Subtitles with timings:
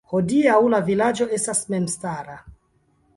[0.11, 2.39] Hodiaŭ la vilaĝo estas memstara.